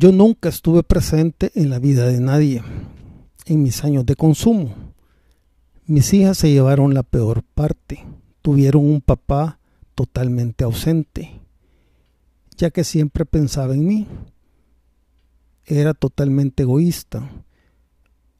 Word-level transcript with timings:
Yo 0.00 0.12
nunca 0.12 0.48
estuve 0.48 0.84
presente 0.84 1.50
en 1.56 1.70
la 1.70 1.80
vida 1.80 2.06
de 2.06 2.20
nadie 2.20 2.62
en 3.46 3.64
mis 3.64 3.82
años 3.82 4.06
de 4.06 4.14
consumo. 4.14 4.72
Mis 5.86 6.14
hijas 6.14 6.38
se 6.38 6.52
llevaron 6.52 6.94
la 6.94 7.02
peor 7.02 7.42
parte. 7.42 8.06
Tuvieron 8.40 8.84
un 8.84 9.00
papá 9.00 9.58
totalmente 9.96 10.62
ausente, 10.62 11.40
ya 12.56 12.70
que 12.70 12.84
siempre 12.84 13.24
pensaba 13.24 13.74
en 13.74 13.88
mí. 13.88 14.06
Era 15.64 15.94
totalmente 15.94 16.62
egoísta. 16.62 17.28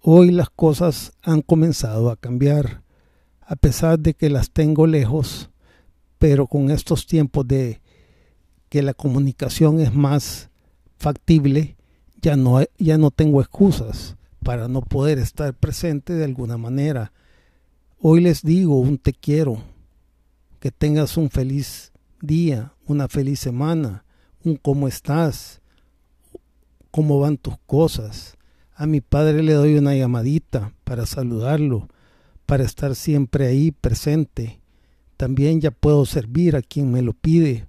Hoy 0.00 0.30
las 0.30 0.48
cosas 0.48 1.12
han 1.20 1.42
comenzado 1.42 2.08
a 2.08 2.16
cambiar, 2.16 2.82
a 3.42 3.56
pesar 3.56 3.98
de 3.98 4.14
que 4.14 4.30
las 4.30 4.50
tengo 4.52 4.86
lejos, 4.86 5.50
pero 6.18 6.46
con 6.46 6.70
estos 6.70 7.06
tiempos 7.06 7.46
de 7.46 7.82
que 8.70 8.80
la 8.80 8.94
comunicación 8.94 9.80
es 9.80 9.94
más 9.94 10.48
factible, 11.02 11.76
ya 12.22 12.36
no, 12.36 12.62
ya 12.78 12.96
no 12.96 13.10
tengo 13.10 13.40
excusas 13.40 14.16
para 14.44 14.68
no 14.68 14.82
poder 14.82 15.18
estar 15.18 15.52
presente 15.52 16.12
de 16.12 16.24
alguna 16.24 16.56
manera. 16.56 17.12
Hoy 17.98 18.20
les 18.20 18.42
digo 18.42 18.78
un 18.78 18.98
te 18.98 19.12
quiero, 19.12 19.60
que 20.60 20.70
tengas 20.70 21.16
un 21.16 21.28
feliz 21.28 21.90
día, 22.20 22.72
una 22.86 23.08
feliz 23.08 23.40
semana, 23.40 24.04
un 24.44 24.54
cómo 24.54 24.86
estás, 24.86 25.60
cómo 26.92 27.18
van 27.18 27.36
tus 27.36 27.58
cosas. 27.66 28.36
A 28.72 28.86
mi 28.86 29.00
padre 29.00 29.42
le 29.42 29.54
doy 29.54 29.74
una 29.74 29.96
llamadita 29.96 30.72
para 30.84 31.04
saludarlo, 31.04 31.88
para 32.46 32.62
estar 32.62 32.94
siempre 32.94 33.48
ahí 33.48 33.72
presente. 33.72 34.60
También 35.16 35.60
ya 35.60 35.72
puedo 35.72 36.06
servir 36.06 36.54
a 36.54 36.62
quien 36.62 36.92
me 36.92 37.02
lo 37.02 37.12
pide. 37.12 37.66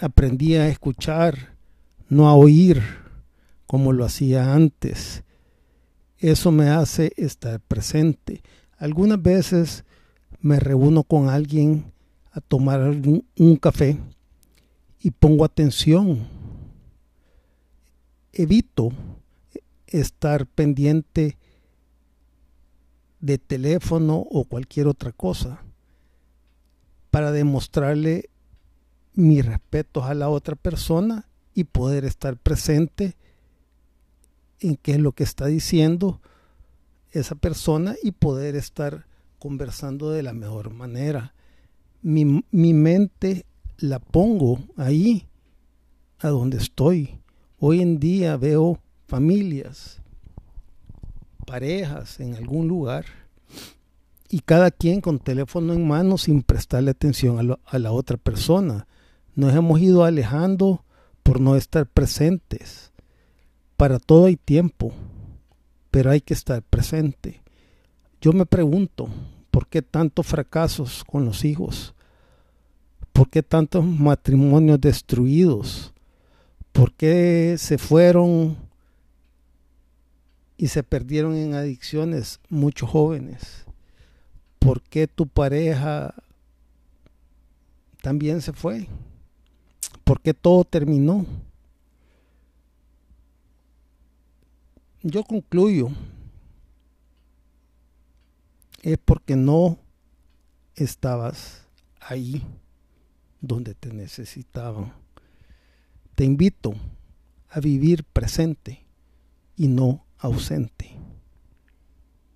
Aprendí 0.00 0.54
a 0.54 0.68
escuchar, 0.68 1.55
no 2.08 2.28
a 2.28 2.34
oír 2.34 2.82
como 3.66 3.92
lo 3.92 4.04
hacía 4.04 4.54
antes. 4.54 5.24
Eso 6.18 6.50
me 6.50 6.68
hace 6.68 7.12
estar 7.16 7.60
presente. 7.60 8.42
Algunas 8.78 9.20
veces 9.20 9.84
me 10.40 10.60
reúno 10.60 11.02
con 11.02 11.28
alguien 11.28 11.92
a 12.32 12.40
tomar 12.40 12.80
un, 12.80 13.56
café 13.56 13.98
y 15.00 15.10
pongo 15.10 15.44
atención. 15.44 16.28
Evito 18.32 18.92
estar 19.86 20.46
pendiente 20.46 21.38
de 23.20 23.38
teléfono 23.38 24.18
o 24.18 24.44
cualquier 24.44 24.86
otra 24.88 25.12
cosa 25.12 25.62
para 27.10 27.32
demostrarle 27.32 28.28
mi 29.14 29.40
respeto 29.40 30.04
a 30.04 30.12
la 30.12 30.28
otra 30.28 30.54
persona 30.54 31.26
y 31.56 31.64
poder 31.64 32.04
estar 32.04 32.36
presente 32.36 33.16
en 34.60 34.76
qué 34.76 34.92
es 34.92 34.98
lo 34.98 35.12
que 35.12 35.24
está 35.24 35.46
diciendo 35.46 36.20
esa 37.12 37.34
persona 37.34 37.96
y 38.02 38.12
poder 38.12 38.56
estar 38.56 39.06
conversando 39.38 40.10
de 40.10 40.22
la 40.22 40.34
mejor 40.34 40.70
manera. 40.70 41.34
Mi, 42.02 42.44
mi 42.50 42.74
mente 42.74 43.46
la 43.78 43.98
pongo 44.00 44.58
ahí, 44.76 45.26
a 46.18 46.28
donde 46.28 46.58
estoy. 46.58 47.18
Hoy 47.58 47.80
en 47.80 48.00
día 48.00 48.36
veo 48.36 48.78
familias, 49.06 50.02
parejas 51.46 52.20
en 52.20 52.34
algún 52.34 52.68
lugar 52.68 53.06
y 54.28 54.40
cada 54.40 54.70
quien 54.70 55.00
con 55.00 55.20
teléfono 55.20 55.72
en 55.72 55.88
mano 55.88 56.18
sin 56.18 56.42
prestarle 56.42 56.90
atención 56.90 57.50
a, 57.50 57.58
a 57.64 57.78
la 57.78 57.92
otra 57.92 58.18
persona. 58.18 58.86
Nos 59.34 59.54
hemos 59.54 59.80
ido 59.80 60.04
alejando 60.04 60.82
por 61.26 61.40
no 61.40 61.56
estar 61.56 61.86
presentes. 61.86 62.92
Para 63.76 63.98
todo 63.98 64.26
hay 64.26 64.36
tiempo, 64.36 64.92
pero 65.90 66.12
hay 66.12 66.20
que 66.20 66.32
estar 66.32 66.62
presente. 66.62 67.42
Yo 68.20 68.32
me 68.32 68.46
pregunto, 68.46 69.08
¿por 69.50 69.66
qué 69.66 69.82
tantos 69.82 70.24
fracasos 70.24 71.02
con 71.02 71.24
los 71.24 71.44
hijos? 71.44 71.94
¿Por 73.12 73.28
qué 73.28 73.42
tantos 73.42 73.84
matrimonios 73.84 74.80
destruidos? 74.80 75.92
¿Por 76.70 76.92
qué 76.92 77.56
se 77.58 77.76
fueron 77.76 78.56
y 80.56 80.68
se 80.68 80.84
perdieron 80.84 81.34
en 81.34 81.54
adicciones 81.54 82.38
muchos 82.48 82.88
jóvenes? 82.88 83.66
¿Por 84.60 84.80
qué 84.80 85.08
tu 85.08 85.26
pareja 85.26 86.14
también 88.00 88.40
se 88.42 88.52
fue? 88.52 88.86
¿Por 90.06 90.20
qué 90.20 90.32
todo 90.32 90.62
terminó? 90.62 91.26
yo 95.08 95.22
concluyo 95.22 95.88
es 98.82 98.98
porque 98.98 99.36
no 99.36 99.78
estabas 100.74 101.64
ahí 102.00 102.42
donde 103.40 103.74
te 103.74 103.92
necesitaban. 103.92 104.92
Te 106.14 106.24
invito 106.24 106.74
a 107.48 107.60
vivir 107.60 108.02
presente 108.04 108.84
y 109.56 109.68
no 109.68 110.04
ausente. 110.18 110.95